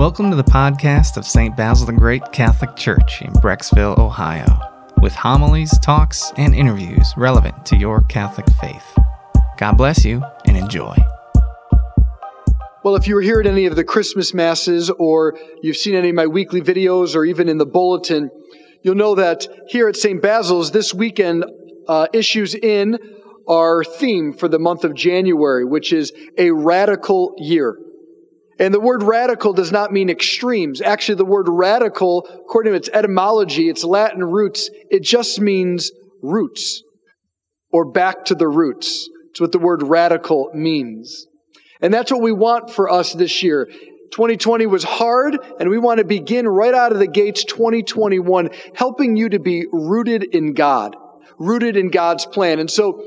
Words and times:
Welcome 0.00 0.30
to 0.30 0.36
the 0.36 0.42
podcast 0.42 1.18
of 1.18 1.26
St. 1.26 1.54
Basil 1.54 1.84
the 1.84 1.92
Great 1.92 2.22
Catholic 2.32 2.74
Church 2.74 3.20
in 3.20 3.34
Brecksville, 3.34 3.98
Ohio, 3.98 4.46
with 5.02 5.12
homilies, 5.12 5.78
talks, 5.80 6.32
and 6.38 6.54
interviews 6.54 7.12
relevant 7.18 7.66
to 7.66 7.76
your 7.76 8.00
Catholic 8.04 8.46
faith. 8.62 8.98
God 9.58 9.76
bless 9.76 10.02
you 10.06 10.22
and 10.46 10.56
enjoy. 10.56 10.96
Well, 12.82 12.96
if 12.96 13.06
you 13.06 13.14
were 13.14 13.20
here 13.20 13.40
at 13.40 13.46
any 13.46 13.66
of 13.66 13.76
the 13.76 13.84
Christmas 13.84 14.32
Masses 14.32 14.88
or 14.88 15.38
you've 15.60 15.76
seen 15.76 15.94
any 15.94 16.08
of 16.08 16.14
my 16.14 16.26
weekly 16.26 16.62
videos 16.62 17.14
or 17.14 17.26
even 17.26 17.50
in 17.50 17.58
the 17.58 17.66
bulletin, 17.66 18.30
you'll 18.80 18.94
know 18.94 19.16
that 19.16 19.46
here 19.68 19.86
at 19.86 19.96
St. 19.96 20.22
Basil's 20.22 20.70
this 20.70 20.94
weekend 20.94 21.44
uh, 21.88 22.06
issues 22.14 22.54
in 22.54 22.98
our 23.46 23.84
theme 23.84 24.32
for 24.32 24.48
the 24.48 24.58
month 24.58 24.82
of 24.82 24.94
January, 24.94 25.66
which 25.66 25.92
is 25.92 26.10
a 26.38 26.52
radical 26.52 27.34
year. 27.36 27.76
And 28.60 28.74
the 28.74 28.80
word 28.80 29.02
radical 29.02 29.54
does 29.54 29.72
not 29.72 29.90
mean 29.90 30.10
extremes. 30.10 30.82
Actually, 30.82 31.14
the 31.14 31.24
word 31.24 31.48
radical, 31.48 32.28
according 32.28 32.72
to 32.72 32.76
its 32.76 32.90
etymology, 32.92 33.70
its 33.70 33.84
Latin 33.84 34.22
roots, 34.22 34.68
it 34.90 35.02
just 35.02 35.40
means 35.40 35.90
roots 36.22 36.82
or 37.72 37.90
back 37.90 38.26
to 38.26 38.34
the 38.34 38.46
roots. 38.46 39.08
It's 39.30 39.40
what 39.40 39.52
the 39.52 39.58
word 39.58 39.82
radical 39.82 40.50
means. 40.52 41.26
And 41.80 41.94
that's 41.94 42.12
what 42.12 42.20
we 42.20 42.32
want 42.32 42.70
for 42.70 42.90
us 42.90 43.14
this 43.14 43.42
year. 43.42 43.66
2020 44.12 44.66
was 44.66 44.84
hard, 44.84 45.38
and 45.58 45.70
we 45.70 45.78
want 45.78 45.98
to 45.98 46.04
begin 46.04 46.46
right 46.46 46.74
out 46.74 46.92
of 46.92 46.98
the 46.98 47.06
gates 47.06 47.44
2021, 47.44 48.50
helping 48.74 49.16
you 49.16 49.30
to 49.30 49.38
be 49.38 49.64
rooted 49.72 50.22
in 50.34 50.52
God, 50.52 50.96
rooted 51.38 51.78
in 51.78 51.88
God's 51.88 52.26
plan. 52.26 52.58
And 52.58 52.70
so 52.70 53.02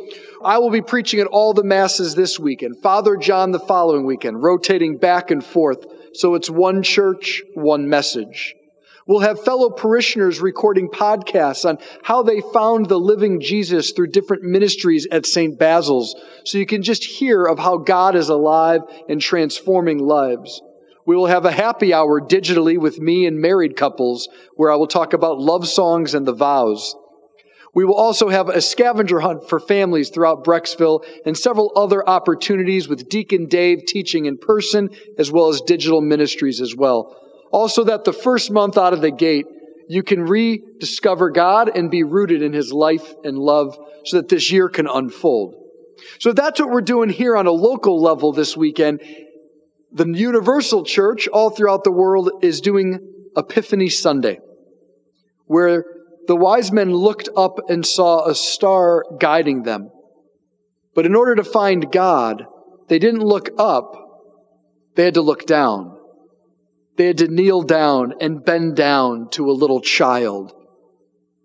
I 0.46 0.58
will 0.58 0.72
be 0.72 0.82
preaching 0.82 1.22
at 1.22 1.28
all 1.28 1.54
the 1.54 1.64
masses 1.64 2.16
this 2.16 2.38
weekend, 2.38 2.82
Father 2.82 3.16
John 3.16 3.52
the 3.52 3.60
following 3.60 4.06
weekend, 4.06 4.44
rotating 4.44 4.98
back 4.98 5.32
and 5.32 5.44
forth. 5.44 5.86
So 6.14 6.36
it's 6.36 6.50
one 6.50 6.84
church, 6.84 7.42
one 7.54 7.88
message. 7.88 8.54
We'll 9.08 9.22
have 9.22 9.44
fellow 9.44 9.70
parishioners 9.70 10.42
recording 10.42 10.90
podcasts 10.90 11.67
on 11.67 11.78
how 12.04 12.23
they 12.23 12.42
found 12.54 12.88
the 12.88 13.00
living 13.00 13.40
Jesus 13.40 13.92
through 13.92 14.08
different 14.08 14.44
ministries 14.44 15.08
at 15.12 15.26
St. 15.26 15.58
Basil's. 15.58 16.16
So 16.44 16.58
you 16.58 16.66
can 16.66 16.84
just 16.84 17.06
hear 17.06 17.45
of 17.45 17.58
how 17.58 17.78
God 17.78 18.16
is 18.16 18.28
alive 18.28 18.82
and 19.08 19.22
transforming 19.22 20.00
lives. 20.00 20.62
We 21.06 21.16
will 21.16 21.28
have 21.28 21.45
a 21.45 21.52
happy 21.52 21.94
hour 21.94 22.22
digitally 22.22 22.78
with 22.78 23.00
me 23.00 23.26
and 23.28 23.39
married 23.39 23.78
couples 23.78 24.28
where 24.56 24.72
I 24.72 24.76
will 24.76 24.88
talk 24.88 25.14
about 25.14 25.39
love 25.39 25.67
songs 25.67 26.14
and 26.14 26.26
the 26.26 26.34
vows. 26.34 26.95
We 27.76 27.86
will 27.86 27.96
also 27.96 28.30
have 28.30 28.50
a 28.50 28.62
scavenger 28.62 29.20
hunt 29.20 29.50
for 29.50 29.60
families 29.60 30.10
throughout 30.10 30.44
Brecksville 30.44 31.04
and 31.26 31.36
several 31.36 31.72
other 31.76 32.08
opportunities 32.08 32.88
with 32.88 33.10
Deacon 33.10 33.48
Dave 33.48 33.86
teaching 33.88 34.26
in 34.26 34.38
person 34.38 34.90
as 35.18 35.32
well 35.32 35.50
as 35.50 35.62
digital 35.62 36.02
ministries 36.02 36.62
as 36.62 36.76
well. 36.76 37.18
Also 37.52 37.84
that 37.86 38.04
the 38.04 38.14
first 38.14 38.52
month 38.52 38.78
out 38.78 38.94
of 38.94 39.02
the 39.02 39.12
gate, 39.12 39.48
you 39.88 40.04
can 40.04 40.24
rediscover 40.24 41.32
God 41.32 41.76
and 41.76 41.90
be 41.90 42.04
rooted 42.04 42.42
in 42.42 42.54
his 42.54 42.72
life 42.72 43.14
and 43.24 43.38
love 43.38 43.78
so 44.06 44.18
that 44.18 44.30
this 44.30 44.52
year 44.52 44.70
can 44.70 44.88
unfold. 44.88 45.56
So 46.20 46.32
that's 46.32 46.60
what 46.60 46.70
we're 46.70 46.82
doing 46.82 47.10
here 47.10 47.36
on 47.36 47.48
a 47.48 47.52
local 47.52 48.02
level 48.02 48.34
this 48.34 48.56
weekend. 48.56 49.02
The 49.92 50.08
Universal 50.08 50.86
Church 50.86 51.28
all 51.28 51.50
throughout 51.50 51.84
the 51.84 51.92
world 51.92 52.32
is 52.42 52.62
doing 52.62 53.00
Epiphany 53.36 53.90
Sunday, 53.90 54.40
where 55.46 55.86
the 56.28 56.36
wise 56.36 56.72
men 56.72 56.94
looked 56.94 57.30
up 57.36 57.70
and 57.70 57.86
saw 57.86 58.28
a 58.28 58.36
star 58.36 59.06
guiding 59.20 59.64
them. 59.64 59.92
But 60.96 61.06
in 61.06 61.16
order 61.16 61.36
to 61.36 61.44
find 61.44 61.92
God, 61.92 62.46
they 62.88 63.00
didn't 63.00 63.24
look 63.24 63.50
up, 63.58 63.96
they 64.96 65.06
had 65.06 65.16
to 65.16 65.22
look 65.22 65.46
down. 65.46 65.98
They 66.96 67.08
had 67.08 67.18
to 67.20 67.28
kneel 67.28 67.64
down 67.64 68.14
and 68.22 68.46
bend 68.46 68.76
down 68.76 69.30
to 69.32 69.50
a 69.50 69.52
little 69.52 69.82
child. 69.82 70.54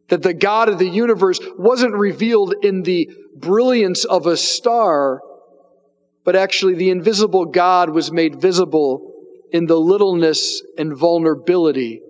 That 0.09 0.23
the 0.23 0.35
God 0.35 0.69
of 0.69 0.79
the 0.79 0.89
universe 0.89 1.41
wasn't 1.57 1.95
revealed 1.95 2.55
in 2.63 2.83
the 2.83 3.09
brilliance 3.37 4.05
of 4.05 4.27
a 4.27 4.37
star, 4.37 5.21
but 6.25 6.37
actually 6.37 6.75
the 6.75 6.91
invisible 6.91 7.47
God 7.47 7.91
was 7.91 8.13
made 8.13 8.41
visible 8.41 9.15
in 9.51 9.67
the 9.67 9.81
littleness 9.81 10.63
and 10.77 10.95
vulnerability 10.95 12.03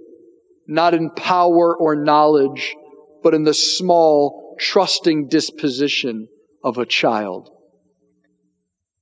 not 0.68 0.94
in 0.94 1.10
power 1.10 1.74
or 1.76 1.96
knowledge, 1.96 2.76
but 3.22 3.34
in 3.34 3.42
the 3.42 3.54
small, 3.54 4.56
trusting 4.60 5.28
disposition 5.28 6.28
of 6.62 6.78
a 6.78 6.86
child. 6.86 7.50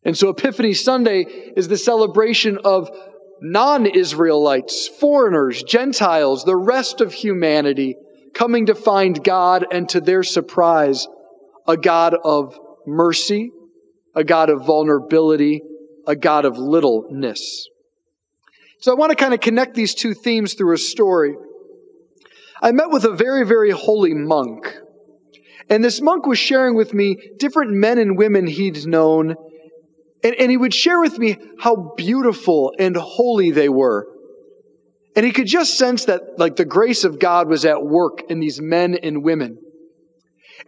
And 0.05 0.17
so 0.17 0.29
Epiphany 0.29 0.73
Sunday 0.73 1.23
is 1.57 1.67
the 1.67 1.77
celebration 1.77 2.59
of 2.65 2.89
non 3.43 3.87
Israelites, 3.87 4.87
foreigners, 4.87 5.65
Gentiles, 5.65 6.45
the 6.45 6.57
rest 6.57 7.01
of 7.01 7.13
humanity 7.13 7.97
coming 8.33 8.67
to 8.67 8.75
find 8.75 9.23
God 9.25 9.67
and 9.71 9.89
to 9.89 10.01
their 10.01 10.23
surprise, 10.23 11.09
a 11.67 11.77
God 11.77 12.15
of 12.23 12.57
mercy, 12.87 13.51
a 14.15 14.23
God 14.23 14.51
of 14.51 14.65
vulnerability, 14.65 15.63
a 16.07 16.15
God 16.15 16.45
of 16.45 16.57
littleness. 16.57 17.69
So 18.79 18.93
I 18.93 18.95
want 18.95 19.11
to 19.11 19.17
kind 19.17 19.35
of 19.35 19.41
connect 19.41 19.75
these 19.75 19.95
two 19.95 20.15
themes 20.15 20.55
through 20.55 20.75
a 20.75 20.79
story. 20.79 21.35
I 22.63 22.73
met 22.73 22.91
with 22.91 23.05
a 23.05 23.13
very, 23.13 23.45
very 23.45 23.71
holy 23.71 24.15
monk. 24.15 24.77
And 25.69 25.85
this 25.85 26.01
monk 26.01 26.27
was 26.27 26.39
sharing 26.39 26.75
with 26.75 26.95
me 26.95 27.17
different 27.39 27.73
men 27.73 27.99
and 27.99 28.17
women 28.17 28.47
he'd 28.47 28.87
known. 28.87 29.35
And, 30.23 30.35
and 30.37 30.51
he 30.51 30.57
would 30.57 30.75
share 30.75 31.01
with 31.01 31.19
me 31.19 31.37
how 31.59 31.95
beautiful 31.97 32.73
and 32.79 32.97
holy 32.97 33.51
they 33.51 33.69
were. 33.69 34.07
And 35.15 35.25
he 35.25 35.33
could 35.33 35.47
just 35.47 35.79
sense 35.79 36.05
that, 36.07 36.39
like, 36.39 36.57
the 36.57 36.65
grace 36.65 37.05
of 37.05 37.19
God 37.19 37.49
was 37.49 37.65
at 37.65 37.83
work 37.83 38.23
in 38.29 38.39
these 38.39 38.61
men 38.61 38.95
and 38.95 39.25
women. 39.25 39.59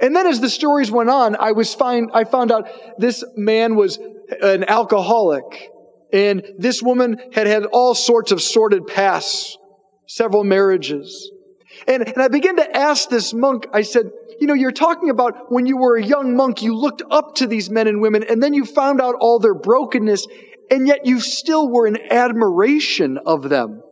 And 0.00 0.16
then 0.16 0.26
as 0.26 0.40
the 0.40 0.48
stories 0.48 0.90
went 0.90 1.10
on, 1.10 1.36
I 1.36 1.52
was 1.52 1.74
find, 1.74 2.10
I 2.14 2.24
found 2.24 2.50
out 2.50 2.68
this 2.98 3.24
man 3.36 3.76
was 3.76 3.98
an 4.40 4.64
alcoholic. 4.64 5.70
And 6.12 6.42
this 6.56 6.82
woman 6.82 7.18
had 7.32 7.46
had 7.46 7.64
all 7.66 7.94
sorts 7.94 8.32
of 8.32 8.40
sordid 8.40 8.86
pasts, 8.86 9.58
several 10.06 10.44
marriages. 10.44 11.30
And, 11.86 12.06
and 12.06 12.18
I 12.18 12.28
began 12.28 12.56
to 12.56 12.76
ask 12.76 13.08
this 13.08 13.32
monk, 13.32 13.66
I 13.72 13.82
said, 13.82 14.10
you 14.40 14.46
know, 14.46 14.54
you're 14.54 14.72
talking 14.72 15.10
about 15.10 15.52
when 15.52 15.66
you 15.66 15.76
were 15.76 15.96
a 15.96 16.04
young 16.04 16.34
monk, 16.36 16.62
you 16.62 16.74
looked 16.74 17.02
up 17.10 17.36
to 17.36 17.46
these 17.46 17.70
men 17.70 17.86
and 17.86 18.00
women, 18.00 18.24
and 18.28 18.42
then 18.42 18.54
you 18.54 18.64
found 18.64 19.00
out 19.00 19.14
all 19.20 19.38
their 19.38 19.54
brokenness, 19.54 20.26
and 20.70 20.86
yet 20.86 21.06
you 21.06 21.20
still 21.20 21.70
were 21.70 21.86
in 21.86 21.98
admiration 22.10 23.18
of 23.24 23.48
them. 23.48 23.82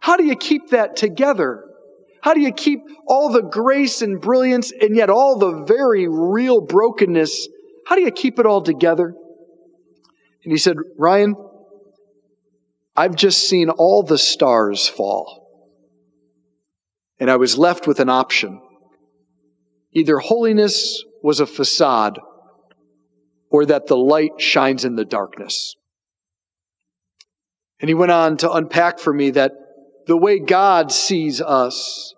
How 0.00 0.16
do 0.16 0.24
you 0.24 0.36
keep 0.36 0.70
that 0.70 0.96
together? 0.96 1.64
How 2.22 2.34
do 2.34 2.40
you 2.40 2.52
keep 2.52 2.80
all 3.06 3.30
the 3.30 3.42
grace 3.42 4.02
and 4.02 4.20
brilliance 4.20 4.72
and 4.72 4.96
yet 4.96 5.10
all 5.10 5.38
the 5.38 5.64
very 5.64 6.08
real 6.08 6.60
brokenness? 6.60 7.48
How 7.86 7.96
do 7.96 8.02
you 8.02 8.10
keep 8.10 8.38
it 8.38 8.46
all 8.46 8.62
together? 8.62 9.14
And 10.44 10.52
he 10.52 10.58
said, 10.58 10.76
Ryan, 10.98 11.34
I've 12.96 13.14
just 13.14 13.48
seen 13.48 13.68
all 13.70 14.02
the 14.02 14.18
stars 14.18 14.88
fall 14.88 15.45
and 17.18 17.30
I 17.30 17.36
was 17.36 17.58
left 17.58 17.86
with 17.86 18.00
an 18.00 18.08
option. 18.08 18.60
Either 19.92 20.18
holiness 20.18 21.02
was 21.22 21.40
a 21.40 21.46
facade 21.46 22.20
or 23.50 23.64
that 23.66 23.86
the 23.86 23.96
light 23.96 24.40
shines 24.40 24.84
in 24.84 24.96
the 24.96 25.04
darkness. 25.04 25.74
And 27.80 27.88
he 27.88 27.94
went 27.94 28.12
on 28.12 28.36
to 28.38 28.52
unpack 28.52 28.98
for 28.98 29.12
me 29.12 29.30
that 29.30 29.52
the 30.06 30.16
way 30.16 30.38
God 30.38 30.92
sees 30.92 31.40
us, 31.40 32.14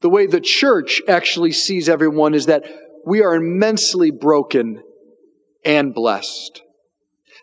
the 0.00 0.10
way 0.10 0.26
the 0.26 0.40
church 0.40 1.00
actually 1.08 1.52
sees 1.52 1.88
everyone 1.88 2.34
is 2.34 2.46
that 2.46 2.64
we 3.06 3.22
are 3.22 3.34
immensely 3.34 4.10
broken 4.10 4.82
and 5.64 5.94
blessed. 5.94 6.62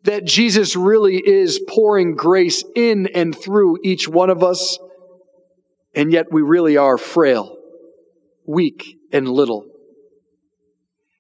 That 0.04 0.26
Jesus 0.26 0.76
really 0.76 1.18
is 1.18 1.60
pouring 1.68 2.16
grace 2.16 2.64
in 2.76 3.08
and 3.08 3.36
through 3.36 3.78
each 3.84 4.08
one 4.08 4.30
of 4.30 4.44
us 4.44 4.78
and 5.96 6.12
yet 6.12 6.28
we 6.32 6.42
really 6.42 6.78
are 6.78 6.98
frail, 6.98 7.58
weak, 8.46 8.98
and 9.12 9.28
little. 9.28 9.66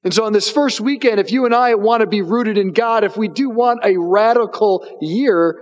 And 0.03 0.13
so 0.13 0.23
on 0.23 0.33
this 0.33 0.49
first 0.49 0.79
weekend, 0.79 1.19
if 1.19 1.31
you 1.31 1.45
and 1.45 1.53
I 1.53 1.75
want 1.75 2.01
to 2.01 2.07
be 2.07 2.21
rooted 2.21 2.57
in 2.57 2.71
God, 2.71 3.03
if 3.03 3.17
we 3.17 3.27
do 3.27 3.49
want 3.49 3.83
a 3.83 3.97
radical 3.97 4.87
year, 5.01 5.59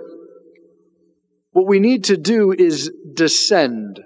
what 1.52 1.68
we 1.68 1.80
need 1.80 2.06
to 2.06 2.18
do 2.18 2.52
is 2.52 2.92
descend. 3.14 4.02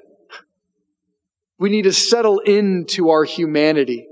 We 1.57 1.69
need 1.69 1.81
to 1.81 1.91
settle 1.91 2.39
into 2.39 3.09
our 3.09 3.23
humanity. 3.23 4.07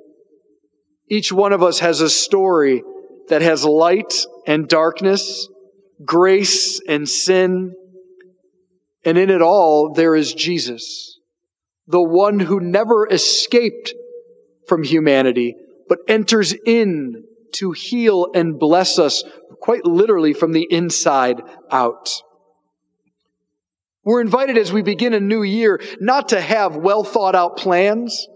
Each 1.09 1.31
one 1.31 1.53
of 1.53 1.63
us 1.63 1.79
has 1.79 2.01
a 2.01 2.09
story 2.09 2.83
that 3.29 3.41
has 3.41 3.63
light 3.63 4.25
and 4.45 4.67
darkness, 4.67 5.47
grace 6.03 6.81
and 6.87 7.07
sin, 7.07 7.73
and 9.07 9.17
in 9.17 9.29
it 9.29 9.41
all, 9.41 9.93
there 9.93 10.17
is 10.17 10.33
Jesus, 10.33 11.17
the 11.87 12.03
one 12.03 12.41
who 12.41 12.59
never 12.59 13.07
escaped 13.07 13.93
from 14.67 14.83
humanity, 14.83 15.55
but 15.87 15.99
enters 16.09 16.53
in 16.65 17.23
to 17.53 17.71
heal 17.71 18.27
and 18.35 18.59
bless 18.59 18.99
us 18.99 19.23
quite 19.61 19.85
literally 19.85 20.33
from 20.33 20.51
the 20.51 20.67
inside 20.69 21.41
out. 21.71 22.09
We're 24.03 24.19
invited 24.19 24.57
as 24.57 24.73
we 24.73 24.81
begin 24.81 25.13
a 25.13 25.21
new 25.21 25.41
year 25.41 25.79
not 26.01 26.27
to 26.29 26.41
have 26.41 26.75
well 26.75 27.05
thought 27.05 27.33
out 27.33 27.55
plans. 27.55 28.27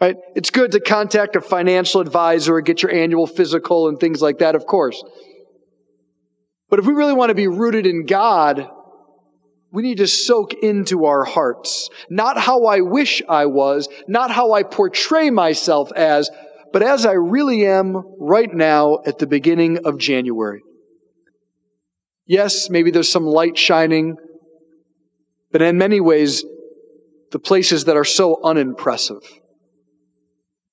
Right? 0.00 0.14
It's 0.36 0.50
good 0.50 0.70
to 0.70 0.80
contact 0.80 1.34
a 1.34 1.40
financial 1.40 2.00
advisor 2.00 2.54
or 2.54 2.60
get 2.60 2.84
your 2.84 2.92
annual 2.92 3.26
physical 3.26 3.88
and 3.88 3.98
things 3.98 4.22
like 4.22 4.38
that, 4.38 4.54
of 4.54 4.66
course. 4.66 5.02
But 6.68 6.78
if 6.78 6.86
we 6.86 6.92
really 6.92 7.12
want 7.12 7.30
to 7.30 7.34
be 7.34 7.48
rooted 7.48 7.88
in 7.88 8.06
God, 8.06 8.68
we 9.72 9.82
need 9.82 9.98
to 9.98 10.06
soak 10.06 10.54
into 10.54 11.04
our 11.04 11.24
hearts. 11.24 11.88
Not 12.08 12.38
how 12.38 12.64
I 12.64 12.80
wish 12.80 13.22
I 13.28 13.46
was, 13.46 13.88
not 14.08 14.30
how 14.30 14.52
I 14.52 14.62
portray 14.62 15.30
myself 15.30 15.92
as, 15.92 16.30
but 16.72 16.82
as 16.82 17.06
I 17.06 17.12
really 17.12 17.66
am 17.66 18.02
right 18.18 18.52
now 18.52 18.98
at 19.06 19.18
the 19.18 19.26
beginning 19.26 19.86
of 19.86 19.98
January. 19.98 20.62
Yes, 22.26 22.70
maybe 22.70 22.90
there's 22.90 23.10
some 23.10 23.26
light 23.26 23.58
shining, 23.58 24.16
but 25.50 25.62
in 25.62 25.78
many 25.78 26.00
ways, 26.00 26.44
the 27.32 27.38
places 27.38 27.84
that 27.84 27.96
are 27.96 28.04
so 28.04 28.40
unimpressive, 28.42 29.22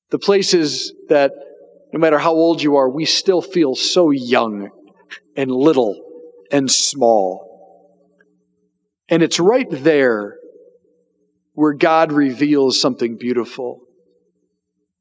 the 0.09 0.19
places 0.19 0.93
that 1.09 1.31
no 1.93 1.99
matter 1.99 2.17
how 2.17 2.33
old 2.33 2.61
you 2.61 2.75
are, 2.75 2.89
we 2.89 3.05
still 3.05 3.41
feel 3.41 3.75
so 3.75 4.11
young 4.11 4.69
and 5.35 5.51
little 5.51 5.99
and 6.51 6.69
small. 6.69 7.46
And 9.09 9.23
it's 9.23 9.39
right 9.39 9.67
there 9.69 10.35
where 11.53 11.73
God 11.73 12.11
reveals 12.11 12.79
something 12.79 13.17
beautiful. 13.17 13.81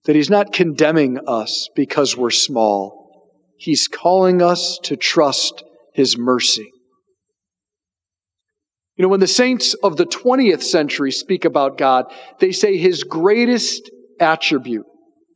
That 0.05 0.17
He's 0.17 0.31
not 0.31 0.53
condemning 0.53 1.19
us 1.27 1.69
because 1.75 2.17
we're 2.17 2.31
small. 2.31 3.07
He's 3.57 3.89
calling 3.89 4.43
us 4.43 4.79
to 4.85 4.97
trust 4.97 5.65
his 5.95 6.19
mercy. 6.19 6.71
You 8.97 9.03
know, 9.03 9.09
when 9.09 9.21
the 9.21 9.27
saints 9.27 9.75
of 9.75 9.97
the 9.97 10.07
20th 10.07 10.63
century 10.63 11.11
speak 11.11 11.45
about 11.45 11.79
God, 11.79 12.07
they 12.39 12.53
say 12.53 12.77
his 12.77 13.03
greatest 13.03 13.91
attribute. 14.21 14.87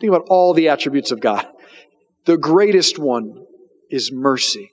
Think 0.01 0.15
about 0.15 0.27
all 0.29 0.55
the 0.55 0.69
attributes 0.69 1.11
of 1.11 1.21
God. 1.21 1.47
The 2.27 2.39
greatest 2.39 2.99
one 2.99 3.45
is 3.91 4.13
mercy. 4.13 4.71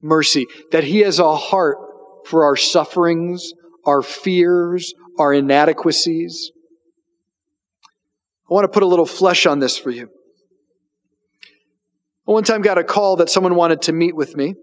Mercy, 0.00 0.46
that 0.72 0.84
he 0.84 1.00
has 1.00 1.18
a 1.18 1.36
heart 1.36 1.78
for 2.26 2.44
our 2.44 2.56
sufferings, 2.56 3.52
our 3.84 4.02
fears, 4.02 4.94
our 5.18 5.32
inadequacies. 5.32 6.50
I 8.50 8.54
want 8.54 8.64
to 8.64 8.68
put 8.68 8.82
a 8.82 8.86
little 8.86 9.06
flesh 9.06 9.46
on 9.46 9.58
this 9.60 9.78
for 9.78 9.90
you. 9.90 10.08
I 12.28 12.32
one 12.32 12.44
time 12.44 12.62
got 12.62 12.78
a 12.78 12.84
call 12.84 13.16
that 13.16 13.30
someone 13.30 13.54
wanted 13.54 13.82
to 13.82 13.92
meet 13.92 14.14
with 14.14 14.36
me. 14.36 14.54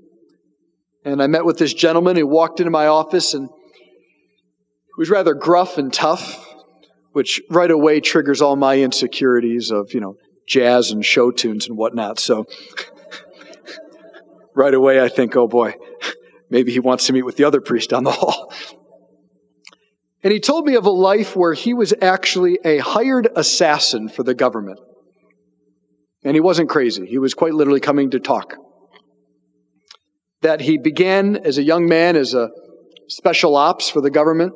And 1.03 1.21
I 1.21 1.27
met 1.27 1.45
with 1.45 1.57
this 1.57 1.73
gentleman 1.73 2.15
who 2.15 2.27
walked 2.27 2.59
into 2.59 2.71
my 2.71 2.87
office 2.87 3.33
and 3.33 3.49
he 3.49 4.93
was 4.97 5.09
rather 5.09 5.33
gruff 5.33 5.77
and 5.77 5.91
tough, 5.91 6.45
which 7.13 7.41
right 7.49 7.71
away 7.71 7.99
triggers 7.99 8.41
all 8.41 8.55
my 8.55 8.79
insecurities 8.79 9.71
of, 9.71 9.93
you 9.93 10.01
know, 10.01 10.15
jazz 10.47 10.91
and 10.91 11.05
show 11.05 11.31
tunes 11.31 11.67
and 11.67 11.77
whatnot. 11.77 12.19
So 12.19 12.45
right 14.55 14.73
away 14.73 15.01
I 15.01 15.09
think, 15.09 15.35
oh 15.35 15.47
boy, 15.47 15.75
maybe 16.49 16.71
he 16.71 16.79
wants 16.79 17.07
to 17.07 17.13
meet 17.13 17.23
with 17.23 17.37
the 17.37 17.43
other 17.43 17.61
priest 17.61 17.89
down 17.89 18.03
the 18.03 18.11
hall. 18.19 18.53
And 20.23 20.33
he 20.33 20.39
told 20.39 20.65
me 20.65 20.75
of 20.75 20.85
a 20.85 20.91
life 20.91 21.35
where 21.35 21.53
he 21.53 21.73
was 21.73 21.93
actually 22.01 22.59
a 22.65 22.79
hired 22.79 23.29
assassin 23.35 24.09
for 24.09 24.23
the 24.23 24.33
government. 24.33 24.79
And 26.23 26.35
he 26.35 26.41
wasn't 26.41 26.69
crazy. 26.69 27.05
He 27.05 27.17
was 27.17 27.33
quite 27.33 27.53
literally 27.53 27.79
coming 27.79 28.11
to 28.11 28.19
talk. 28.19 28.55
That 30.41 30.59
he 30.59 30.77
began 30.77 31.37
as 31.37 31.57
a 31.57 31.63
young 31.63 31.87
man 31.87 32.17
as 32.17 32.33
a 32.33 32.49
special 33.07 33.55
ops 33.55 33.89
for 33.89 34.01
the 34.01 34.09
government. 34.09 34.53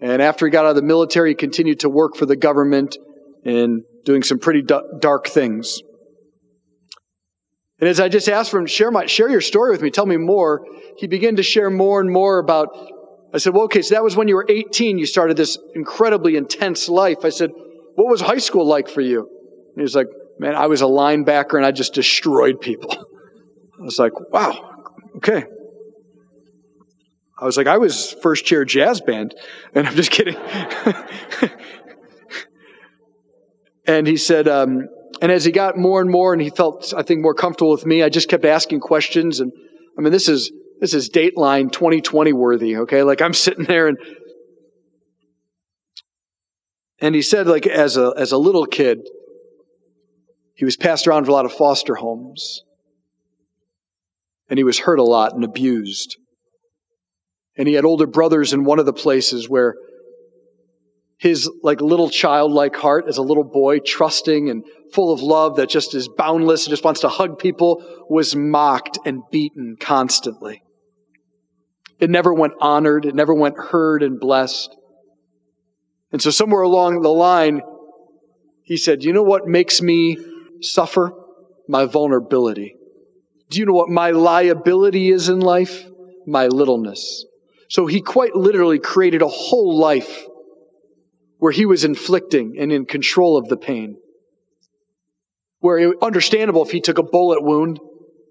And 0.00 0.20
after 0.20 0.46
he 0.46 0.50
got 0.50 0.64
out 0.64 0.70
of 0.70 0.76
the 0.76 0.82
military, 0.82 1.30
he 1.30 1.34
continued 1.34 1.80
to 1.80 1.88
work 1.88 2.16
for 2.16 2.26
the 2.26 2.36
government 2.36 2.96
and 3.44 3.82
doing 4.04 4.22
some 4.22 4.38
pretty 4.38 4.62
dark 4.62 5.28
things. 5.28 5.80
And 7.84 7.90
as 7.90 8.00
I 8.00 8.08
just 8.08 8.30
asked 8.30 8.50
for 8.50 8.58
him, 8.58 8.64
share 8.64 8.90
my, 8.90 9.04
share 9.04 9.28
your 9.28 9.42
story 9.42 9.70
with 9.70 9.82
me, 9.82 9.90
tell 9.90 10.06
me 10.06 10.16
more, 10.16 10.66
he 10.96 11.06
began 11.06 11.36
to 11.36 11.42
share 11.42 11.68
more 11.68 12.00
and 12.00 12.10
more 12.10 12.38
about, 12.38 12.68
I 13.34 13.36
said, 13.36 13.52
well, 13.52 13.64
okay, 13.64 13.82
so 13.82 13.94
that 13.94 14.02
was 14.02 14.16
when 14.16 14.26
you 14.26 14.36
were 14.36 14.46
18, 14.48 14.96
you 14.96 15.04
started 15.04 15.36
this 15.36 15.58
incredibly 15.74 16.36
intense 16.36 16.88
life. 16.88 17.26
I 17.26 17.28
said, 17.28 17.50
what 17.94 18.08
was 18.08 18.22
high 18.22 18.38
school 18.38 18.66
like 18.66 18.88
for 18.88 19.02
you? 19.02 19.18
And 19.18 19.76
he 19.76 19.82
was 19.82 19.94
like, 19.94 20.06
man, 20.38 20.54
I 20.54 20.66
was 20.66 20.80
a 20.80 20.86
linebacker 20.86 21.58
and 21.58 21.66
I 21.66 21.72
just 21.72 21.92
destroyed 21.92 22.58
people. 22.58 22.90
I 23.78 23.82
was 23.82 23.98
like, 23.98 24.18
wow, 24.32 24.86
okay. 25.16 25.44
I 27.38 27.44
was 27.44 27.58
like, 27.58 27.66
I 27.66 27.76
was 27.76 28.12
first 28.22 28.46
chair 28.46 28.64
jazz 28.64 29.02
band, 29.02 29.34
and 29.74 29.86
I'm 29.86 29.94
just 29.94 30.10
kidding. 30.10 30.36
and 33.86 34.06
he 34.06 34.16
said, 34.16 34.48
um, 34.48 34.88
and 35.20 35.30
as 35.30 35.44
he 35.44 35.52
got 35.52 35.76
more 35.76 36.00
and 36.00 36.10
more, 36.10 36.32
and 36.32 36.42
he 36.42 36.50
felt, 36.50 36.92
I 36.96 37.02
think, 37.02 37.20
more 37.20 37.34
comfortable 37.34 37.70
with 37.70 37.86
me, 37.86 38.02
I 38.02 38.08
just 38.08 38.28
kept 38.28 38.44
asking 38.44 38.80
questions. 38.80 39.40
And 39.40 39.52
I 39.98 40.02
mean, 40.02 40.12
this 40.12 40.28
is 40.28 40.52
this 40.80 40.94
is 40.94 41.08
Dateline 41.08 41.70
2020 41.70 42.32
worthy, 42.32 42.76
okay? 42.78 43.02
Like 43.02 43.22
I'm 43.22 43.34
sitting 43.34 43.64
there 43.64 43.88
and 43.88 43.98
and 47.00 47.14
he 47.14 47.22
said, 47.22 47.46
like 47.46 47.66
as 47.66 47.96
a 47.96 48.12
as 48.16 48.32
a 48.32 48.38
little 48.38 48.66
kid, 48.66 49.00
he 50.54 50.64
was 50.64 50.76
passed 50.76 51.06
around 51.06 51.24
for 51.24 51.30
a 51.30 51.34
lot 51.34 51.44
of 51.44 51.52
foster 51.52 51.94
homes. 51.94 52.62
And 54.48 54.58
he 54.58 54.64
was 54.64 54.78
hurt 54.78 54.98
a 54.98 55.04
lot 55.04 55.34
and 55.34 55.42
abused. 55.42 56.16
And 57.56 57.66
he 57.66 57.74
had 57.74 57.84
older 57.84 58.06
brothers 58.06 58.52
in 58.52 58.64
one 58.64 58.78
of 58.78 58.86
the 58.86 58.92
places 58.92 59.48
where 59.48 59.74
his 61.24 61.50
like 61.62 61.80
little 61.80 62.10
childlike 62.10 62.76
heart 62.76 63.06
as 63.08 63.16
a 63.16 63.22
little 63.22 63.44
boy, 63.44 63.78
trusting 63.78 64.50
and 64.50 64.62
full 64.92 65.10
of 65.10 65.22
love 65.22 65.56
that 65.56 65.70
just 65.70 65.94
is 65.94 66.06
boundless 66.06 66.66
and 66.66 66.70
just 66.70 66.84
wants 66.84 67.00
to 67.00 67.08
hug 67.08 67.38
people, 67.38 67.82
was 68.10 68.36
mocked 68.36 68.98
and 69.06 69.22
beaten 69.32 69.76
constantly. 69.80 70.62
It 71.98 72.10
never 72.10 72.34
went 72.34 72.52
honored. 72.60 73.06
It 73.06 73.14
never 73.14 73.32
went 73.32 73.56
heard 73.56 74.02
and 74.02 74.20
blessed. 74.20 74.76
And 76.12 76.20
so 76.20 76.28
somewhere 76.28 76.60
along 76.60 77.00
the 77.00 77.08
line, 77.08 77.62
he 78.62 78.76
said, 78.76 79.02
you 79.02 79.14
know 79.14 79.22
what 79.22 79.46
makes 79.46 79.80
me 79.80 80.18
suffer? 80.60 81.10
My 81.66 81.86
vulnerability. 81.86 82.76
Do 83.48 83.60
you 83.60 83.64
know 83.64 83.72
what 83.72 83.88
my 83.88 84.10
liability 84.10 85.08
is 85.08 85.30
in 85.30 85.40
life? 85.40 85.86
My 86.26 86.48
littleness. 86.48 87.24
So 87.70 87.86
he 87.86 88.02
quite 88.02 88.36
literally 88.36 88.78
created 88.78 89.22
a 89.22 89.28
whole 89.28 89.78
life 89.78 90.26
where 91.44 91.52
he 91.52 91.66
was 91.66 91.84
inflicting 91.84 92.56
and 92.58 92.72
in 92.72 92.86
control 92.86 93.36
of 93.36 93.48
the 93.48 93.56
pain. 93.58 93.98
Where 95.58 95.76
it, 95.76 95.98
understandable 96.00 96.64
if 96.64 96.70
he 96.70 96.80
took 96.80 96.96
a 96.96 97.02
bullet 97.02 97.42
wound, 97.42 97.80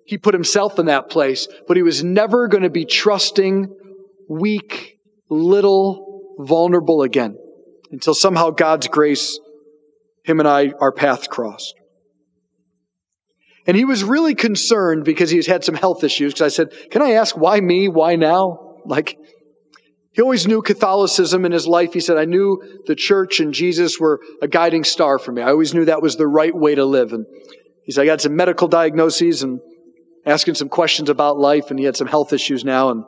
he 0.04 0.18
put 0.18 0.34
himself 0.34 0.80
in 0.80 0.88
that 0.88 1.12
place, 1.12 1.48
but 1.68 1.78
he 1.78 1.84
was 1.84 2.04
never 2.04 2.48
going 2.48 2.64
to 2.64 2.72
be 2.72 2.86
trusting, 2.86 3.68
weak, 4.28 4.98
little, 5.30 6.24
vulnerable 6.40 7.04
again 7.04 7.38
until 7.92 8.16
somehow 8.16 8.50
God's 8.50 8.88
grace, 8.88 9.40
him 10.26 10.40
and 10.40 10.50
I, 10.50 10.74
our 10.80 10.92
paths 10.92 11.28
crossed. 11.28 11.76
And 13.68 13.78
he 13.78 13.86
was 13.86 14.04
really 14.04 14.34
concerned 14.34 15.06
because 15.06 15.30
he's 15.30 15.46
had 15.46 15.64
some 15.64 15.76
health 15.76 16.04
issues. 16.04 16.34
Because 16.34 16.52
I 16.52 16.56
said, 16.56 16.74
Can 16.90 17.04
I 17.04 17.12
ask 17.12 17.38
why 17.38 17.62
me? 17.62 17.90
Why 17.90 18.16
now? 18.16 18.78
Like, 18.88 19.20
he 20.14 20.22
always 20.22 20.46
knew 20.46 20.62
Catholicism 20.62 21.44
in 21.44 21.52
his 21.52 21.68
life. 21.68 21.94
He 21.94 22.00
said, 22.00 22.18
I 22.18 22.26
knew 22.26 22.62
the 22.86 22.96
church 22.96 23.40
and 23.40 23.52
Jesus 23.52 24.00
were 24.00 24.22
a 24.44 24.48
guiding 24.48 24.84
star 24.84 25.18
for 25.18 25.32
me. 25.32 25.42
I 25.42 25.50
always 25.50 25.74
knew 25.74 25.86
that 25.86 26.04
was 26.04 26.18
the 26.18 26.28
right 26.28 26.54
way 26.54 26.76
to 26.76 26.86
live. 26.86 27.14
And 27.14 27.26
he 27.84 27.92
said, 27.92 28.04
I 28.04 28.06
got 28.06 28.22
some 28.22 28.36
medical 28.36 28.68
diagnoses 28.68 29.42
and 29.42 29.60
asking 30.26 30.56
some 30.56 30.70
questions 30.70 31.10
about 31.10 31.38
life, 31.38 31.70
and 31.70 31.80
he 31.80 31.86
had 31.86 31.98
some 31.98 32.08
health 32.08 32.32
issues 32.32 32.64
now. 32.64 32.90
And 32.90 33.04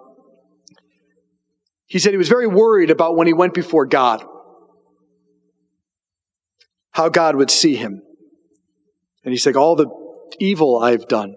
he 1.85 1.99
said 1.99 2.11
he 2.11 2.17
was 2.17 2.27
very 2.27 2.47
worried 2.47 2.89
about 2.89 3.15
when 3.15 3.27
he 3.27 3.33
went 3.33 3.53
before 3.53 3.85
God, 3.85 4.25
how 6.91 7.09
God 7.09 7.35
would 7.35 7.51
see 7.51 7.75
him. 7.75 8.01
And 9.23 9.31
he 9.31 9.37
said, 9.37 9.55
All 9.55 9.75
the 9.75 9.87
evil 10.39 10.79
I've 10.79 11.07
done. 11.07 11.35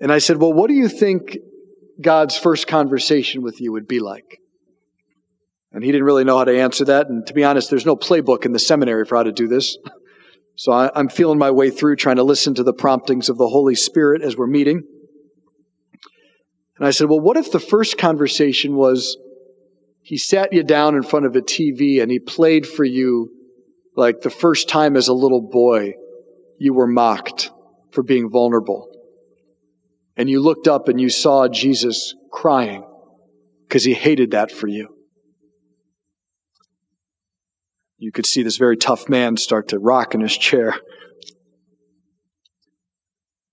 And 0.00 0.10
I 0.10 0.18
said, 0.18 0.38
Well, 0.38 0.54
what 0.54 0.68
do 0.68 0.74
you 0.74 0.88
think 0.88 1.36
God's 2.00 2.36
first 2.36 2.66
conversation 2.66 3.42
with 3.42 3.60
you 3.60 3.72
would 3.72 3.88
be 3.88 4.00
like? 4.00 4.40
And 5.72 5.84
he 5.84 5.92
didn't 5.92 6.06
really 6.06 6.24
know 6.24 6.38
how 6.38 6.44
to 6.44 6.58
answer 6.58 6.84
that. 6.86 7.08
And 7.08 7.26
to 7.26 7.34
be 7.34 7.44
honest, 7.44 7.70
there's 7.70 7.86
no 7.86 7.96
playbook 7.96 8.44
in 8.46 8.52
the 8.52 8.58
seminary 8.58 9.04
for 9.04 9.16
how 9.16 9.24
to 9.24 9.32
do 9.32 9.48
this. 9.48 9.76
So 10.54 10.72
I, 10.72 10.98
am 10.98 11.10
feeling 11.10 11.38
my 11.38 11.50
way 11.50 11.70
through 11.70 11.96
trying 11.96 12.16
to 12.16 12.22
listen 12.22 12.54
to 12.54 12.62
the 12.62 12.72
promptings 12.72 13.28
of 13.28 13.36
the 13.36 13.48
Holy 13.48 13.74
Spirit 13.74 14.22
as 14.22 14.36
we're 14.36 14.46
meeting. 14.46 14.82
And 16.78 16.86
I 16.86 16.90
said, 16.90 17.08
Well, 17.08 17.20
what 17.20 17.36
if 17.36 17.52
the 17.52 17.60
first 17.60 17.98
conversation 17.98 18.74
was 18.74 19.18
he 20.02 20.16
sat 20.16 20.52
you 20.52 20.62
down 20.62 20.94
in 20.94 21.02
front 21.02 21.26
of 21.26 21.36
a 21.36 21.42
TV 21.42 22.00
and 22.00 22.10
he 22.10 22.18
played 22.18 22.66
for 22.66 22.84
you 22.84 23.30
like 23.96 24.20
the 24.20 24.30
first 24.30 24.68
time 24.68 24.96
as 24.96 25.08
a 25.08 25.12
little 25.14 25.42
boy 25.42 25.94
you 26.58 26.72
were 26.72 26.86
mocked 26.86 27.50
for 27.90 28.02
being 28.02 28.30
vulnerable. 28.30 28.88
And 30.16 30.28
you 30.28 30.40
looked 30.40 30.66
up 30.66 30.88
and 30.88 31.00
you 31.00 31.10
saw 31.10 31.48
Jesus 31.48 32.14
crying 32.30 32.84
because 33.68 33.84
he 33.84 33.94
hated 33.94 34.30
that 34.30 34.50
for 34.50 34.66
you. 34.66 34.96
You 37.98 38.12
could 38.12 38.26
see 38.26 38.42
this 38.42 38.56
very 38.56 38.76
tough 38.76 39.08
man 39.08 39.36
start 39.36 39.68
to 39.68 39.78
rock 39.78 40.14
in 40.14 40.20
his 40.20 40.36
chair. 40.36 40.74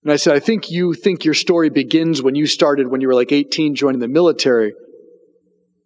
And 0.02 0.12
I 0.12 0.16
said, 0.16 0.34
I 0.34 0.40
think 0.40 0.70
you 0.70 0.92
think 0.92 1.24
your 1.24 1.34
story 1.34 1.70
begins 1.70 2.22
when 2.22 2.34
you 2.34 2.46
started 2.46 2.88
when 2.88 3.00
you 3.00 3.08
were 3.08 3.14
like 3.14 3.32
18 3.32 3.74
joining 3.74 4.00
the 4.00 4.08
military. 4.08 4.74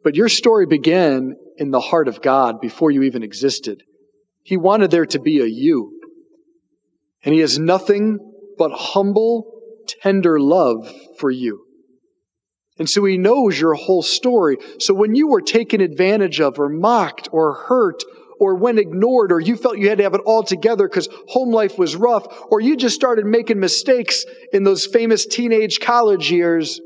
But 0.03 0.17
your 0.17 0.29
story 0.29 0.67
began 0.67 1.37
in 1.57 1.71
the 1.71 1.81
heart 1.81 2.09
of 2.09 2.21
God 2.21 2.61
before 2.61 2.91
you 2.91 3.03
even 3.03 3.23
existed. 3.23 3.85
He 4.43 4.57
wanted 4.57 4.91
there 4.91 5.07
to 5.07 5.21
be 5.21 5.41
a 5.41 5.47
you. 5.47 6.01
And 7.23 7.33
He 7.33 7.41
has 7.41 7.61
nothing 7.61 8.19
but 8.57 8.73
humble, 8.73 9.58
tender 10.03 10.39
love 10.39 10.93
for 11.19 11.31
you. 11.31 11.65
And 12.79 12.89
so 12.89 13.05
He 13.05 13.19
knows 13.19 13.59
your 13.59 13.75
whole 13.75 14.03
story. 14.03 14.57
So 14.79 14.95
when 14.95 15.15
you 15.15 15.29
were 15.29 15.41
taken 15.41 15.81
advantage 15.81 16.41
of 16.41 16.59
or 16.59 16.69
mocked 16.69 17.29
or 17.33 17.55
hurt 17.55 18.03
or 18.41 18.55
when 18.55 18.79
ignored, 18.79 19.33
or 19.33 19.41
you 19.41 19.57
felt 19.57 19.79
you 19.79 19.89
had 19.89 19.99
to 19.99 20.05
have 20.05 20.15
it 20.15 20.21
all 20.25 20.45
together 20.45 20.89
because 20.89 21.09
home 21.29 21.51
life 21.51 21.77
was 21.77 21.97
rough, 21.97 22.25
or 22.51 22.61
you 22.61 22.77
just 22.77 22.95
started 22.95 23.27
making 23.27 23.59
mistakes 23.59 24.25
in 24.53 24.63
those 24.63 24.87
famous 24.87 25.27
teenage 25.27 25.81
college 25.81 26.31
years, 26.31 26.81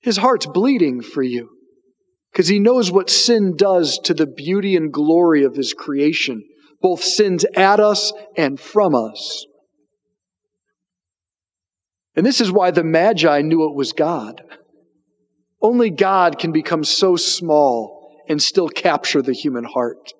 his 0.00 0.16
heart's 0.16 0.46
bleeding 0.46 1.00
for 1.00 1.22
you 1.22 1.50
because 2.32 2.48
he 2.48 2.58
knows 2.58 2.90
what 2.90 3.10
sin 3.10 3.54
does 3.56 3.98
to 4.04 4.14
the 4.14 4.26
beauty 4.26 4.76
and 4.76 4.92
glory 4.92 5.44
of 5.44 5.56
his 5.56 5.74
creation, 5.74 6.42
both 6.80 7.02
sins 7.02 7.44
at 7.56 7.80
us 7.80 8.12
and 8.36 8.60
from 8.60 8.94
us. 8.94 9.46
And 12.18 12.26
this 12.26 12.40
is 12.40 12.50
why 12.50 12.72
the 12.72 12.82
Magi 12.82 13.42
knew 13.42 13.70
it 13.70 13.76
was 13.76 13.92
God. 13.92 14.42
Only 15.62 15.88
God 15.88 16.40
can 16.40 16.50
become 16.50 16.82
so 16.82 17.14
small 17.14 18.24
and 18.28 18.42
still 18.42 18.68
capture 18.68 19.22
the 19.22 19.32
human 19.32 19.62
heart. 19.62 20.12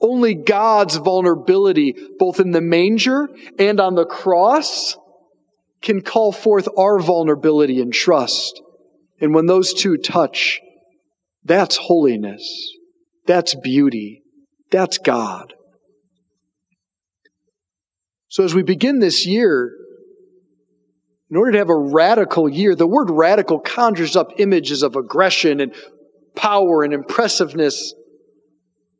Only 0.00 0.34
God's 0.34 0.96
vulnerability, 0.96 1.94
both 2.18 2.40
in 2.40 2.50
the 2.50 2.60
manger 2.60 3.28
and 3.60 3.78
on 3.78 3.94
the 3.94 4.06
cross, 4.06 4.96
can 5.80 6.02
call 6.02 6.32
forth 6.32 6.66
our 6.76 6.98
vulnerability 6.98 7.80
and 7.80 7.92
trust. 7.92 8.60
And 9.20 9.32
when 9.32 9.46
those 9.46 9.72
two 9.72 9.98
touch, 9.98 10.58
that's 11.44 11.76
holiness. 11.76 12.72
That's 13.28 13.54
beauty. 13.54 14.24
That's 14.72 14.98
God. 14.98 15.54
So 18.26 18.42
as 18.42 18.52
we 18.52 18.64
begin 18.64 18.98
this 18.98 19.26
year, 19.26 19.76
in 21.30 21.36
order 21.36 21.52
to 21.52 21.58
have 21.58 21.70
a 21.70 21.76
radical 21.76 22.48
year, 22.48 22.74
the 22.74 22.86
word 22.86 23.08
radical 23.10 23.60
conjures 23.60 24.16
up 24.16 24.32
images 24.38 24.82
of 24.82 24.96
aggression 24.96 25.60
and 25.60 25.72
power 26.34 26.82
and 26.82 26.92
impressiveness. 26.92 27.94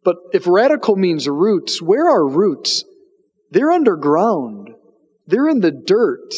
But 0.05 0.17
if 0.33 0.47
radical 0.47 0.97
means 0.97 1.29
roots, 1.29 1.83
where 1.83 2.09
are 2.09 2.27
roots? 2.27 2.85
They're 3.51 3.73
underground. 3.73 4.71
They're 5.27 5.49
in 5.49 5.61
the 5.61 5.73
dirt. 5.73 6.33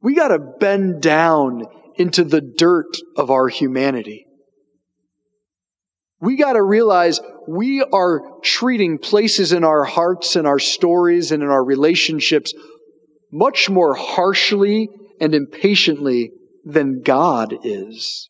We 0.00 0.14
got 0.14 0.28
to 0.28 0.38
bend 0.38 1.02
down 1.02 1.66
into 1.96 2.24
the 2.24 2.40
dirt 2.40 2.96
of 3.16 3.30
our 3.30 3.48
humanity. 3.48 4.26
We 6.20 6.36
got 6.36 6.54
to 6.54 6.62
realize 6.62 7.20
we 7.46 7.82
are 7.92 8.22
treating 8.42 8.98
places 8.98 9.52
in 9.52 9.64
our 9.64 9.84
hearts 9.84 10.34
and 10.34 10.46
our 10.46 10.58
stories 10.58 11.30
and 11.30 11.42
in 11.42 11.48
our 11.48 11.62
relationships 11.62 12.54
much 13.30 13.68
more 13.68 13.94
harshly 13.94 14.88
and 15.20 15.34
impatiently 15.34 16.32
than 16.64 17.02
God 17.02 17.54
is. 17.64 18.28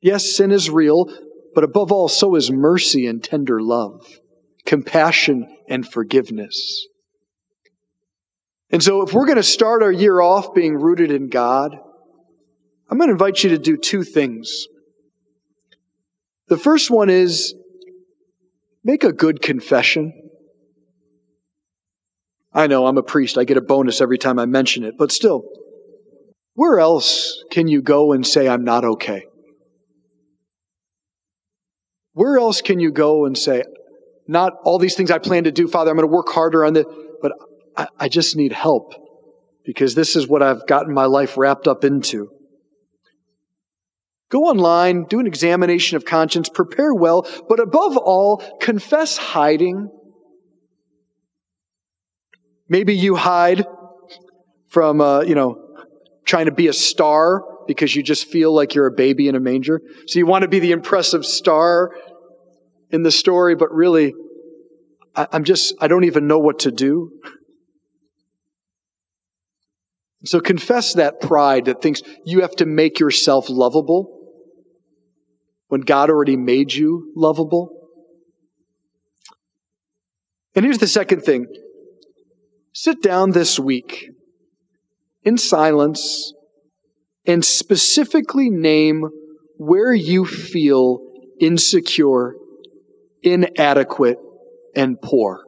Yes, 0.00 0.36
sin 0.36 0.50
is 0.50 0.70
real, 0.70 1.06
but 1.54 1.64
above 1.64 1.92
all, 1.92 2.08
so 2.08 2.34
is 2.34 2.50
mercy 2.50 3.06
and 3.06 3.22
tender 3.22 3.60
love, 3.60 4.06
compassion 4.64 5.46
and 5.68 5.86
forgiveness. 5.86 6.86
And 8.70 8.82
so, 8.82 9.02
if 9.02 9.12
we're 9.12 9.26
going 9.26 9.36
to 9.36 9.42
start 9.42 9.82
our 9.82 9.90
year 9.90 10.20
off 10.20 10.54
being 10.54 10.76
rooted 10.76 11.10
in 11.10 11.28
God, 11.28 11.76
I'm 12.88 12.98
going 12.98 13.08
to 13.08 13.12
invite 13.12 13.42
you 13.42 13.50
to 13.50 13.58
do 13.58 13.76
two 13.76 14.04
things. 14.04 14.66
The 16.48 16.56
first 16.56 16.90
one 16.90 17.10
is 17.10 17.54
make 18.84 19.04
a 19.04 19.12
good 19.12 19.42
confession. 19.42 20.19
I 22.52 22.66
know 22.66 22.86
I'm 22.86 22.98
a 22.98 23.02
priest, 23.02 23.38
I 23.38 23.44
get 23.44 23.56
a 23.56 23.60
bonus 23.62 24.00
every 24.00 24.18
time 24.18 24.38
I 24.38 24.46
mention 24.46 24.84
it, 24.84 24.94
but 24.98 25.12
still, 25.12 25.44
where 26.54 26.80
else 26.80 27.44
can 27.50 27.68
you 27.68 27.80
go 27.80 28.12
and 28.12 28.26
say, 28.26 28.48
I'm 28.48 28.64
not 28.64 28.84
okay? 28.84 29.24
Where 32.12 32.38
else 32.38 32.60
can 32.60 32.80
you 32.80 32.90
go 32.90 33.24
and 33.24 33.38
say, 33.38 33.62
not 34.26 34.54
all 34.64 34.78
these 34.78 34.94
things 34.94 35.10
I 35.10 35.18
plan 35.18 35.44
to 35.44 35.52
do, 35.52 35.68
Father, 35.68 35.90
I'm 35.90 35.96
going 35.96 36.08
to 36.08 36.12
work 36.12 36.28
harder 36.28 36.64
on 36.64 36.72
this, 36.72 36.86
but 37.22 37.32
I, 37.76 37.86
I 37.98 38.08
just 38.08 38.36
need 38.36 38.52
help 38.52 38.92
because 39.64 39.94
this 39.94 40.16
is 40.16 40.26
what 40.26 40.42
I've 40.42 40.66
gotten 40.66 40.92
my 40.92 41.06
life 41.06 41.36
wrapped 41.36 41.68
up 41.68 41.84
into. 41.84 42.30
Go 44.30 44.44
online, 44.44 45.04
do 45.04 45.18
an 45.18 45.26
examination 45.26 45.96
of 45.96 46.04
conscience, 46.04 46.48
prepare 46.48 46.94
well, 46.94 47.26
but 47.48 47.58
above 47.58 47.96
all, 47.96 48.42
confess 48.60 49.16
hiding. 49.16 49.88
Maybe 52.70 52.94
you 52.94 53.16
hide 53.16 53.66
from, 54.68 55.00
uh, 55.00 55.22
you 55.22 55.34
know, 55.34 55.56
trying 56.24 56.46
to 56.46 56.52
be 56.52 56.68
a 56.68 56.72
star 56.72 57.42
because 57.66 57.94
you 57.94 58.02
just 58.02 58.28
feel 58.28 58.54
like 58.54 58.76
you're 58.76 58.86
a 58.86 58.92
baby 58.92 59.28
in 59.28 59.34
a 59.34 59.40
manger. 59.40 59.80
So 60.06 60.20
you 60.20 60.26
want 60.26 60.42
to 60.42 60.48
be 60.48 60.60
the 60.60 60.70
impressive 60.70 61.26
star 61.26 61.90
in 62.90 63.02
the 63.02 63.10
story, 63.10 63.56
but 63.56 63.72
really, 63.72 64.14
I, 65.16 65.26
I'm 65.32 65.42
just, 65.42 65.74
I 65.80 65.88
don't 65.88 66.04
even 66.04 66.28
know 66.28 66.38
what 66.38 66.60
to 66.60 66.70
do. 66.70 67.10
So 70.24 70.38
confess 70.38 70.94
that 70.94 71.20
pride 71.20 71.64
that 71.64 71.82
thinks 71.82 72.02
you 72.24 72.42
have 72.42 72.54
to 72.56 72.66
make 72.66 73.00
yourself 73.00 73.46
lovable 73.48 74.16
when 75.66 75.80
God 75.80 76.08
already 76.08 76.36
made 76.36 76.72
you 76.72 77.12
lovable. 77.16 77.70
And 80.54 80.64
here's 80.64 80.78
the 80.78 80.86
second 80.86 81.22
thing 81.22 81.46
sit 82.72 83.02
down 83.02 83.30
this 83.30 83.58
week 83.58 84.10
in 85.22 85.36
silence 85.36 86.32
and 87.26 87.44
specifically 87.44 88.50
name 88.50 89.08
where 89.56 89.92
you 89.92 90.24
feel 90.24 91.00
insecure, 91.40 92.34
inadequate, 93.22 94.18
and 94.74 95.00
poor. 95.00 95.44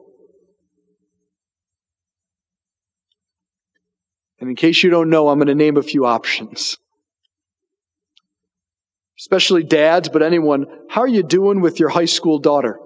And 4.39 4.49
in 4.49 4.55
case 4.55 4.83
you 4.83 4.89
don't 4.89 5.09
know, 5.09 5.29
I'm 5.29 5.37
going 5.37 5.47
to 5.47 5.55
name 5.55 5.77
a 5.77 5.83
few 5.83 6.05
options. 6.05 6.77
Especially 9.17 9.63
dads, 9.63 10.09
but 10.09 10.21
anyone, 10.21 10.65
how 10.89 11.01
are 11.01 11.07
you 11.07 11.23
doing 11.23 11.61
with 11.61 11.79
your 11.79 11.89
high 11.89 12.05
school 12.05 12.39
daughter? 12.39 12.77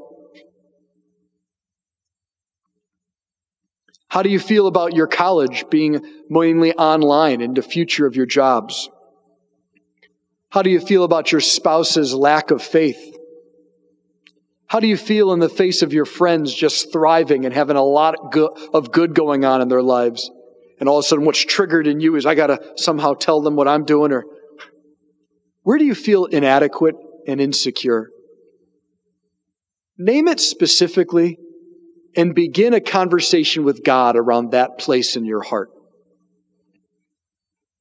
How 4.09 4.23
do 4.23 4.29
you 4.29 4.39
feel 4.39 4.67
about 4.67 4.95
your 4.95 5.07
college 5.07 5.65
being 5.69 6.01
mainly 6.29 6.73
online 6.73 7.41
and 7.41 7.55
the 7.55 7.61
future 7.61 8.05
of 8.05 8.15
your 8.15 8.25
jobs? 8.25 8.89
How 10.49 10.61
do 10.61 10.69
you 10.69 10.79
feel 10.79 11.03
about 11.03 11.31
your 11.31 11.41
spouse's 11.41 12.13
lack 12.13 12.51
of 12.51 12.61
faith? 12.61 13.15
How 14.67 14.79
do 14.79 14.87
you 14.87 14.97
feel 14.97 15.33
in 15.33 15.39
the 15.39 15.49
face 15.49 15.81
of 15.81 15.93
your 15.93 16.05
friends 16.05 16.53
just 16.53 16.91
thriving 16.91 17.45
and 17.45 17.53
having 17.53 17.75
a 17.75 17.83
lot 17.83 18.15
of 18.73 18.91
good 18.91 19.13
going 19.13 19.45
on 19.45 19.61
in 19.61 19.67
their 19.67 19.83
lives? 19.83 20.31
And 20.79 20.87
all 20.87 20.99
of 20.99 21.05
a 21.05 21.07
sudden, 21.07 21.25
what's 21.25 21.43
triggered 21.43 21.87
in 21.87 21.99
you 21.99 22.15
is 22.15 22.25
I 22.25 22.35
got 22.35 22.47
to 22.47 22.61
somehow 22.75 23.13
tell 23.13 23.41
them 23.41 23.55
what 23.55 23.67
I'm 23.67 23.83
doing. 23.83 24.11
Or 24.11 24.25
where 25.63 25.77
do 25.77 25.85
you 25.85 25.95
feel 25.95 26.25
inadequate 26.25 26.95
and 27.27 27.41
insecure? 27.41 28.09
Name 29.97 30.27
it 30.27 30.39
specifically 30.39 31.39
and 32.15 32.33
begin 32.33 32.73
a 32.73 32.81
conversation 32.81 33.63
with 33.63 33.83
God 33.83 34.15
around 34.15 34.51
that 34.51 34.77
place 34.77 35.15
in 35.15 35.25
your 35.25 35.41
heart. 35.41 35.69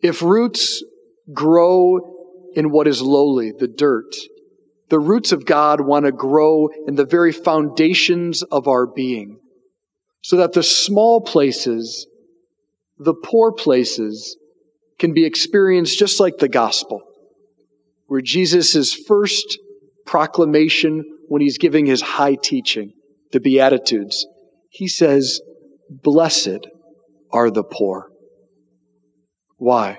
If 0.01 0.23
roots 0.23 0.85
grow 1.33 2.51
in 2.55 2.71
what 2.71 2.87
is 2.87 3.01
lowly, 3.03 3.53
the 3.53 3.69
dirt, 3.69 4.15
the 4.89 5.01
roots 5.01 5.33
of 5.33 5.45
God 5.47 5.81
want 5.81 6.07
to 6.07 6.13
grow 6.13 6.69
in 6.87 6.95
the 6.95 7.05
very 7.05 7.33
foundations 7.33 8.43
of 8.43 8.69
our 8.69 8.87
being 8.87 9.41
so 10.23 10.37
that 10.37 10.53
the 10.53 10.63
small 10.63 11.21
places, 11.21 12.07
the 12.99 13.15
poor 13.15 13.53
places, 13.53 14.37
can 14.99 15.13
be 15.13 15.25
experienced 15.25 15.99
just 15.99 16.21
like 16.21 16.39
the 16.39 16.49
gospel, 16.49 17.03
where 18.07 18.21
Jesus' 18.21 18.95
first 18.95 19.59
proclamation 20.05 21.05
when 21.29 21.43
he's 21.43 21.59
giving 21.59 21.87
his 21.87 22.01
high 22.01 22.37
teaching 22.37 22.93
the 23.33 23.41
Beatitudes, 23.41 24.27
he 24.71 24.89
says, 24.89 25.41
Blessed 25.89 26.67
are 27.33 27.51
the 27.51 27.65
poor. 27.65 28.11
Why? 29.57 29.99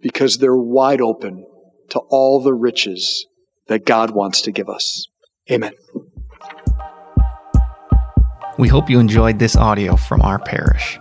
Because 0.00 0.38
they're 0.38 0.56
wide 0.56 1.00
open 1.00 1.46
to 1.90 2.00
all 2.10 2.42
the 2.42 2.54
riches 2.54 3.26
that 3.68 3.86
God 3.86 4.10
wants 4.10 4.42
to 4.42 4.52
give 4.52 4.68
us. 4.68 5.06
Amen. 5.50 5.72
We 8.58 8.68
hope 8.68 8.90
you 8.90 8.98
enjoyed 8.98 9.38
this 9.38 9.56
audio 9.56 9.96
from 9.96 10.20
our 10.22 10.38
parish. 10.38 10.98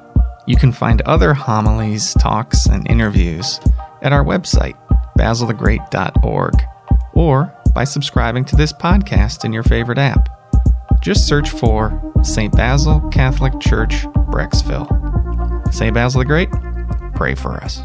You 0.48 0.56
can 0.56 0.72
find 0.72 1.02
other 1.02 1.34
homilies, 1.34 2.14
talks, 2.14 2.66
and 2.66 2.90
interviews 2.90 3.60
at 4.02 4.14
our 4.14 4.24
website, 4.24 4.78
basilthegreat.org, 5.18 6.54
or 7.14 7.54
by 7.76 7.84
subscribing 7.84 8.46
to 8.46 8.56
this 8.56 8.72
podcast 8.72 9.44
in 9.44 9.52
your 9.52 9.64
favorite 9.64 9.98
app. 9.98 10.39
Just 11.02 11.28
search 11.28 11.50
for 11.50 12.14
St. 12.24 12.52
Basil 12.52 13.00
Catholic 13.10 13.60
Church, 13.60 14.04
Brecksville. 14.30 14.88
St. 15.74 15.94
Basil 15.94 16.20
the 16.20 16.26
Great, 16.26 16.50
pray 17.16 17.36
for 17.36 17.56
us. 17.64 17.84